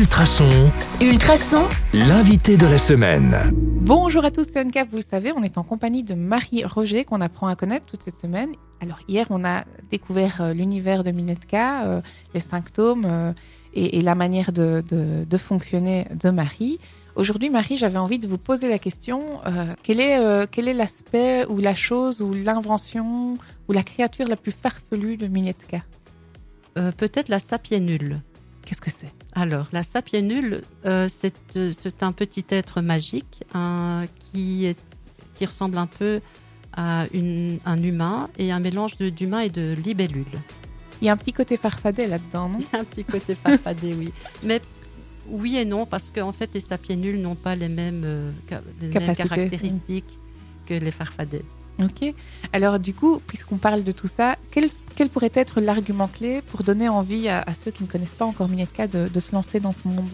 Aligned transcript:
Ultrason, 0.00 0.44
Ultrason, 1.00 1.62
l'invité 1.94 2.58
de 2.58 2.66
la 2.66 2.76
semaine. 2.76 3.34
Bonjour 3.54 4.26
à 4.26 4.30
tous, 4.30 4.44
c'est 4.52 4.60
Anka. 4.60 4.84
Vous 4.84 4.98
le 4.98 5.02
savez, 5.02 5.32
on 5.32 5.40
est 5.40 5.56
en 5.56 5.62
compagnie 5.62 6.02
de 6.02 6.12
Marie 6.12 6.66
Roger 6.66 7.06
qu'on 7.06 7.22
apprend 7.22 7.46
à 7.46 7.56
connaître 7.56 7.86
toute 7.86 8.02
cette 8.02 8.18
semaine. 8.18 8.50
Alors 8.82 8.98
hier, 9.08 9.24
on 9.30 9.42
a 9.42 9.64
découvert 9.90 10.42
euh, 10.42 10.52
l'univers 10.52 11.02
de 11.02 11.12
Minetka, 11.12 11.86
euh, 11.86 12.00
les 12.34 12.40
symptômes 12.40 13.04
euh, 13.06 13.32
et, 13.72 13.96
et 13.96 14.02
la 14.02 14.14
manière 14.14 14.52
de, 14.52 14.84
de- 14.86 15.24
de 15.24 15.36
fonctionner 15.38 16.06
de 16.22 16.28
Marie. 16.28 16.78
Aujourd'hui, 17.14 17.48
Marie, 17.48 17.78
j'avais 17.78 17.98
envie 17.98 18.18
de 18.18 18.28
vous 18.28 18.36
poser 18.38 18.68
la 18.68 18.78
question 18.78 19.22
euh, 19.46 19.64
quel 19.82 19.98
est 20.00 20.18
euh, 20.18 20.44
quel 20.50 20.68
est 20.68 20.74
l'aspect 20.74 21.46
ou 21.48 21.56
la 21.56 21.74
chose 21.74 22.20
ou 22.20 22.34
l'invention 22.34 23.38
ou 23.66 23.72
la 23.72 23.82
créature 23.82 24.28
la 24.28 24.36
plus 24.36 24.52
farfelue 24.52 25.16
de 25.16 25.26
Minetka 25.26 25.78
Euh, 26.76 26.92
Peut-être 26.92 27.30
la 27.30 27.38
sapiénule. 27.38 28.20
Qu'est-ce 28.66 28.80
que 28.82 28.90
c'est 28.90 29.10
Alors, 29.32 29.68
la 29.72 29.82
sapiénule, 29.82 30.62
euh, 30.84 31.08
c'est 31.08 31.34
euh, 31.56 31.72
c'est 31.76 32.02
un 32.02 32.12
petit 32.12 32.44
être 32.50 32.82
magique 32.82 33.42
hein, 33.54 34.04
qui, 34.18 34.66
est- 34.66 34.78
qui 35.34 35.46
ressemble 35.46 35.78
un 35.78 35.86
peu 35.86 36.20
à 36.74 37.06
une- 37.14 37.58
un 37.64 37.82
humain 37.82 38.28
et 38.38 38.52
un 38.52 38.60
mélange 38.60 38.98
d'humain 38.98 39.40
et 39.40 39.48
de 39.50 39.74
libellule. 39.82 40.26
Il 41.00 41.06
y 41.06 41.08
a 41.08 41.12
un 41.12 41.16
petit 41.16 41.32
côté 41.32 41.56
farfadet 41.56 42.06
là-dedans, 42.06 42.48
non 42.50 42.58
Il 42.58 42.66
y 42.72 42.76
a 42.76 42.80
un 42.80 42.84
petit 42.84 43.04
côté 43.04 43.34
farfadé, 43.34 43.94
oui. 43.94 44.12
Mais 44.42 44.60
oui 45.28 45.56
et 45.56 45.64
non, 45.64 45.86
parce 45.86 46.10
qu'en 46.10 46.32
fait, 46.32 46.50
les 46.52 46.60
sapiénules 46.60 47.20
n'ont 47.20 47.34
pas 47.34 47.54
les 47.54 47.68
mêmes, 47.68 48.02
euh, 48.04 48.30
les 48.80 48.88
mêmes 48.88 49.06
caractéristiques 49.28 50.18
que 50.66 50.74
les 50.74 50.90
farfadets. 50.90 51.44
Ok. 51.82 52.14
Alors 52.52 52.78
du 52.78 52.94
coup, 52.94 53.20
puisqu'on 53.26 53.58
parle 53.58 53.84
de 53.84 53.92
tout 53.92 54.08
ça, 54.08 54.36
quel, 54.50 54.70
quel 54.96 55.08
pourrait 55.10 55.32
être 55.34 55.60
l'argument 55.60 56.08
clé 56.08 56.40
pour 56.40 56.62
donner 56.62 56.88
envie 56.88 57.28
à, 57.28 57.44
ceux 57.54 57.70
qui 57.70 57.82
ne 57.82 57.88
connaissent 57.88 58.10
pas 58.10 58.24
encore 58.24 58.48
Minetka 58.48 58.86
de, 58.86 59.08
de 59.08 59.20
se 59.20 59.32
lancer 59.32 59.60
dans 59.60 59.72
ce 59.72 59.86
monde 59.86 60.08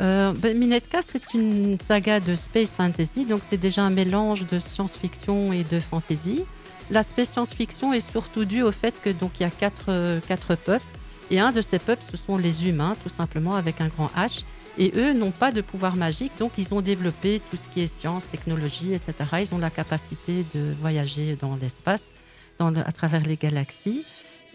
Euh, 0.00 0.32
ben, 0.32 0.58
Minetka, 0.58 1.00
c'est 1.02 1.34
une 1.34 1.78
saga 1.78 2.18
de 2.18 2.34
space 2.34 2.70
fantasy, 2.70 3.26
donc 3.26 3.42
c'est 3.48 3.60
déjà 3.60 3.82
un 3.82 3.90
mélange 3.90 4.44
de 4.50 4.58
science-fiction 4.58 5.52
et 5.52 5.64
de 5.64 5.78
fantasy. 5.78 6.42
L'aspect 6.90 7.24
science-fiction 7.24 7.92
est 7.92 8.10
surtout 8.10 8.44
dû 8.44 8.62
au 8.62 8.72
fait 8.72 9.00
que 9.00 9.10
donc 9.10 9.32
il 9.38 9.44
y 9.44 9.46
a 9.46 9.50
quatre, 9.50 9.86
euh, 9.88 10.18
quatre 10.26 10.56
peuples, 10.56 10.84
et 11.30 11.38
un 11.40 11.52
de 11.52 11.62
ces 11.62 11.78
peuples, 11.78 12.02
ce 12.10 12.16
sont 12.16 12.36
les 12.36 12.66
humains, 12.66 12.96
tout 13.02 13.08
simplement 13.08 13.54
avec 13.54 13.80
un 13.80 13.88
grand 13.88 14.10
H. 14.16 14.44
Et 14.76 14.92
eux 14.96 15.12
n'ont 15.12 15.30
pas 15.30 15.52
de 15.52 15.60
pouvoir 15.60 15.94
magique, 15.94 16.32
donc 16.38 16.52
ils 16.58 16.74
ont 16.74 16.80
développé 16.80 17.40
tout 17.50 17.56
ce 17.56 17.68
qui 17.68 17.80
est 17.82 17.86
science, 17.86 18.24
technologie, 18.30 18.92
etc. 18.92 19.14
Ils 19.40 19.54
ont 19.54 19.58
la 19.58 19.70
capacité 19.70 20.44
de 20.54 20.72
voyager 20.80 21.36
dans 21.36 21.56
l'espace, 21.56 22.10
à 22.58 22.92
travers 22.92 23.24
les 23.26 23.36
galaxies. 23.36 24.04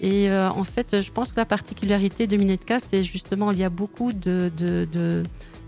Et 0.01 0.29
euh, 0.29 0.49
en 0.49 0.63
fait, 0.63 1.01
je 1.01 1.11
pense 1.11 1.31
que 1.31 1.37
la 1.37 1.45
particularité 1.45 2.27
de 2.27 2.37
Minetka, 2.37 2.79
c'est 2.79 3.03
justement 3.03 3.51
il 3.51 3.59
y 3.59 3.63
a 3.63 3.69
beaucoup 3.69 4.11
de, 4.11 4.51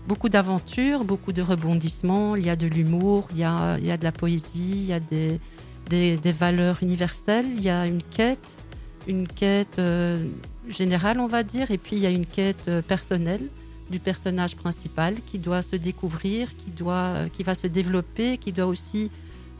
beaucoup 0.06 0.28
d'aventures, 0.28 1.04
beaucoup 1.04 1.32
de 1.32 1.42
rebondissements. 1.42 2.36
Il 2.36 2.44
y 2.44 2.50
a 2.50 2.56
de 2.56 2.66
l'humour, 2.66 3.28
il 3.32 3.38
y 3.38 3.44
a, 3.44 3.78
de 3.78 4.04
la 4.04 4.12
poésie, 4.12 4.72
il 4.72 4.84
y 4.84 4.92
a 4.92 5.00
des 5.00 6.32
valeurs 6.32 6.78
universelles. 6.82 7.46
Il 7.56 7.62
y 7.62 7.70
a 7.70 7.86
une 7.86 8.02
quête, 8.02 8.56
une 9.06 9.26
quête 9.26 9.78
euh, 9.78 10.26
générale, 10.68 11.20
on 11.20 11.26
va 11.26 11.42
dire, 11.42 11.70
et 11.70 11.78
puis 11.78 11.96
il 11.96 12.02
y 12.02 12.06
a 12.06 12.10
une 12.10 12.26
quête 12.26 12.68
euh, 12.68 12.82
personnelle 12.82 13.42
du 13.92 14.00
personnage 14.10 14.54
principal 14.64 15.12
qui 15.28 15.38
doit 15.46 15.62
se 15.62 15.76
découvrir, 15.88 16.40
qui 16.60 16.70
doit, 16.82 16.94
euh, 17.14 17.28
qui 17.34 17.42
va 17.50 17.54
se 17.62 17.68
développer, 17.78 18.28
qui 18.38 18.50
doit 18.56 18.66
aussi 18.74 19.02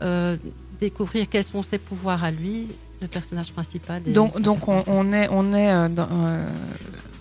euh, 0.01 0.35
découvrir 0.85 1.23
quels 1.31 1.43
sont 1.53 1.63
ses 1.71 1.77
pouvoirs 1.89 2.23
à 2.29 2.31
lui, 2.31 2.57
le 3.01 3.07
personnage 3.07 3.51
principal. 3.57 3.99
Donc, 4.19 4.31
donc 4.49 4.67
on, 4.67 4.83
on 4.87 5.05
est, 5.13 5.27
on 5.39 5.53
est 5.53 5.71
euh, 5.71 5.87
dans, 5.99 6.09
euh, 6.11 6.45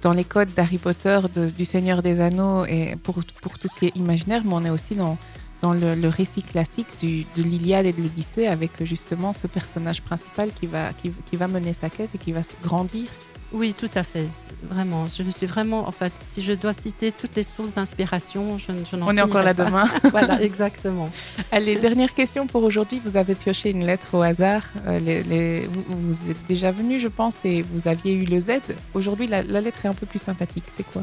dans 0.00 0.12
les 0.12 0.24
codes 0.34 0.52
d'Harry 0.56 0.78
Potter, 0.78 1.18
de- 1.36 1.48
du 1.60 1.64
Seigneur 1.64 2.02
des 2.08 2.16
Anneaux 2.28 2.64
et 2.76 2.96
pour, 3.04 3.16
pour 3.42 3.58
tout 3.58 3.68
ce 3.68 3.74
qui 3.78 3.86
est 3.88 3.96
imaginaire, 4.04 4.42
mais 4.44 4.54
on 4.60 4.64
est 4.64 4.70
aussi 4.78 4.94
dans, 4.96 5.16
dans 5.60 5.74
le, 5.74 5.94
le 5.94 6.08
récit 6.08 6.42
classique 6.42 6.88
du, 7.00 7.12
de 7.36 7.42
l'Iliade 7.50 7.86
et 7.86 7.92
de 7.92 8.00
l'Odyssée 8.02 8.46
avec 8.56 8.72
justement 8.92 9.32
ce 9.32 9.46
personnage 9.58 10.00
principal 10.02 10.48
qui 10.58 10.66
va, 10.66 10.92
qui, 10.98 11.12
qui 11.28 11.36
va 11.36 11.46
mener 11.46 11.72
sa 11.82 11.88
quête 11.90 12.10
et 12.16 12.18
qui 12.18 12.32
va 12.32 12.42
se 12.42 12.54
grandir. 12.66 13.06
Oui, 13.52 13.74
tout 13.78 13.90
à 13.94 14.02
fait. 14.02 14.26
Vraiment, 14.64 15.06
je 15.08 15.24
me 15.24 15.30
suis 15.30 15.46
vraiment, 15.46 15.88
en 15.88 15.90
fait, 15.90 16.12
si 16.24 16.40
je 16.42 16.52
dois 16.52 16.72
citer 16.72 17.10
toutes 17.10 17.34
les 17.34 17.42
sources 17.42 17.74
d'inspiration, 17.74 18.58
je, 18.58 18.66
je 18.90 18.96
n'en 18.96 19.08
On 19.08 19.16
est 19.16 19.20
encore 19.20 19.42
là 19.42 19.54
demain. 19.54 19.86
voilà, 20.10 20.40
exactement. 20.40 21.10
Allez, 21.50 21.74
dernière 21.76 22.14
question 22.14 22.46
pour 22.46 22.62
aujourd'hui. 22.62 23.00
Vous 23.04 23.16
avez 23.16 23.34
pioché 23.34 23.70
une 23.70 23.84
lettre 23.84 24.06
au 24.14 24.22
hasard. 24.22 24.62
Euh, 24.86 25.00
les- 25.00 25.22
les- 25.24 25.60
vous, 25.66 25.82
vous 25.88 26.30
êtes 26.30 26.46
déjà 26.48 26.70
venu, 26.70 27.00
je 27.00 27.08
pense, 27.08 27.34
et 27.44 27.62
vous 27.62 27.88
aviez 27.88 28.14
eu 28.14 28.24
le 28.24 28.38
Z. 28.38 28.46
Aujourd'hui, 28.94 29.26
la, 29.26 29.42
la 29.42 29.60
lettre 29.60 29.84
est 29.84 29.88
un 29.88 29.94
peu 29.94 30.06
plus 30.06 30.20
sympathique. 30.20 30.64
C'est 30.76 30.86
quoi? 30.86 31.02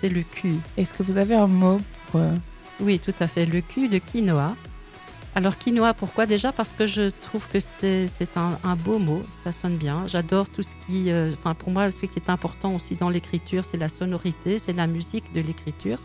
C'est 0.00 0.08
le 0.08 0.22
cul. 0.22 0.56
Est-ce 0.76 0.92
que 0.92 1.04
vous 1.04 1.16
avez 1.18 1.36
un 1.36 1.46
mot 1.46 1.80
pour, 2.10 2.20
euh, 2.20 2.32
Oui, 2.80 2.98
tout 2.98 3.14
à 3.20 3.28
fait. 3.28 3.46
Le 3.46 3.60
cul 3.60 3.88
de 3.88 3.98
quinoa. 3.98 4.54
Alors 5.36 5.58
quinoa, 5.58 5.92
pourquoi 5.92 6.24
Déjà? 6.24 6.50
Parce 6.50 6.72
que 6.72 6.86
je 6.86 7.10
trouve 7.10 7.46
que 7.52 7.60
c'est 7.60 8.08
un, 8.36 8.74
beau 8.76 8.98
mot, 8.98 9.22
ça 9.44 9.52
sonne 9.52 9.76
bien. 9.76 10.06
J'adore 10.06 10.48
tout 10.48 10.62
ce 10.62 10.74
qui... 10.86 11.10
euh, 11.10 11.30
Enfin, 11.34 11.52
pour 11.52 11.70
moi, 11.70 11.90
ce 11.90 12.06
qui 12.06 12.18
est 12.18 12.30
important 12.30 12.74
aussi 12.74 12.94
dans 12.94 13.10
l'écriture, 13.10 13.62
c'est 13.62 13.76
la 13.76 13.88
sonorité, 13.88 14.56
c'est 14.56 14.72
la 14.72 14.86
musique 14.86 15.34
de 15.34 15.42
l'écriture. 15.42 15.98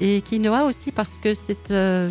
Et 0.00 0.20
quinoa 0.20 0.64
aussi 0.64 0.90
parce 0.90 1.16
que 1.16 1.32
c'est 1.32 1.70
euh, 1.70 2.10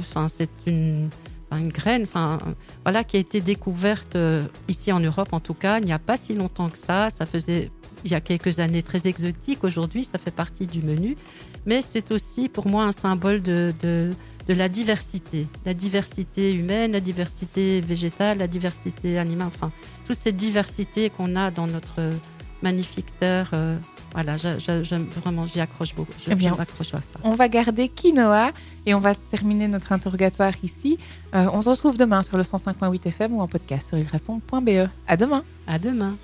une, 0.66 1.10
une 1.58 1.70
graine 1.70 2.04
enfin, 2.04 2.40
voilà, 2.84 3.04
qui 3.04 3.18
a 3.18 3.20
été 3.20 3.42
découverte 3.42 4.16
euh, 4.16 4.44
ici 4.68 4.92
en 4.92 5.00
Europe 5.00 5.30
en 5.32 5.40
tout 5.40 5.54
cas, 5.54 5.80
il 5.80 5.86
n'y 5.86 5.94
a 5.94 6.00
pas 6.00 6.18
si 6.18 6.34
longtemps 6.34 6.70
que 6.70 6.78
ça. 6.78 7.10
Ça 7.10 7.26
faisait 7.26 7.72
il 8.04 8.12
y 8.12 8.16
a 8.16 8.22
quelques 8.22 8.60
années 8.60 8.84
très 8.84 9.08
exotique. 9.08 9.64
Aujourd'hui, 9.64 10.04
ça 10.04 10.20
fait 10.20 10.32
partie 10.32 10.68
du 10.68 10.82
menu. 10.82 11.18
Mais 11.66 11.82
c'est 11.82 12.12
aussi 12.12 12.50
pour 12.50 12.68
moi 12.68 12.86
un 12.86 12.92
symbole 12.92 13.42
de, 13.42 13.74
de, 13.82 14.12
de 14.48 14.54
la 14.54 14.70
diversité. 14.70 15.48
La 15.66 15.74
diversité 15.74 16.54
humaine, 16.54 16.92
la 16.92 17.00
diversité 17.00 17.82
végétale, 17.82 18.38
la 18.38 18.48
diversité 18.48 19.18
animale. 19.18 19.48
Enfin, 19.48 19.72
toute 20.06 20.20
cette 20.20 20.38
diversité 20.38 21.10
qu'on 21.10 21.36
a 21.36 21.50
dans 21.50 21.66
notre 21.66 22.12
magnifique 22.66 23.08
terre. 23.20 23.50
euh, 23.54 23.78
voilà, 24.14 24.38
je- 24.38 24.96
vraiment, 25.22 25.46
j'y 25.48 25.60
accroche 25.60 25.94
beaucoup. 25.96 26.12
Je, 26.26 26.32
Eh 26.32 26.36
bien, 26.36 26.52
je 26.54 26.58
m'accroche 26.58 26.94
à 26.94 27.00
ça. 27.00 27.20
On 27.24 27.36
va 27.36 27.48
garder 27.48 27.88
quinoa 27.90 28.52
et 28.86 28.94
on 28.94 29.00
va 29.00 29.14
terminer 29.16 29.68
notre 29.68 29.92
interrogatoire 29.92 30.54
ici. 30.64 30.98
Euh, 31.34 31.48
on 31.54 31.62
se 31.62 31.70
retrouve 31.70 31.98
demain 31.98 32.22
sur 32.24 32.38
le 32.38 32.44
105.8 32.44 33.06
FM 33.08 33.34
ou 33.34 33.42
en 33.42 33.48
podcast 33.48 33.88
sur 33.90 33.98
ultrason.be. 33.98 34.90
À 35.08 35.16
demain. 35.18 35.44
À 35.68 35.78
demain. 35.80 36.14